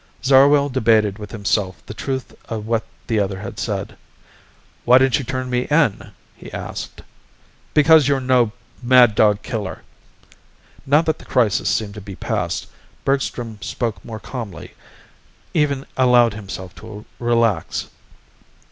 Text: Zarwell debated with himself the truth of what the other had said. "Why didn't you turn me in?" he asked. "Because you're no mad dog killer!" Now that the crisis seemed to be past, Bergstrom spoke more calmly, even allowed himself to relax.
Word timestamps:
Zarwell 0.23 0.67
debated 0.69 1.19
with 1.19 1.29
himself 1.29 1.85
the 1.85 1.93
truth 1.93 2.33
of 2.49 2.65
what 2.65 2.83
the 3.05 3.19
other 3.19 3.37
had 3.37 3.59
said. 3.59 3.95
"Why 4.83 4.97
didn't 4.97 5.19
you 5.19 5.23
turn 5.23 5.47
me 5.47 5.67
in?" 5.69 6.09
he 6.35 6.51
asked. 6.51 7.03
"Because 7.75 8.07
you're 8.07 8.19
no 8.19 8.51
mad 8.81 9.13
dog 9.13 9.43
killer!" 9.43 9.83
Now 10.87 11.03
that 11.03 11.19
the 11.19 11.25
crisis 11.25 11.69
seemed 11.69 11.93
to 11.93 12.01
be 12.01 12.15
past, 12.15 12.65
Bergstrom 13.05 13.59
spoke 13.61 14.03
more 14.03 14.19
calmly, 14.19 14.73
even 15.53 15.85
allowed 15.95 16.33
himself 16.33 16.73
to 16.77 17.05
relax. 17.19 17.85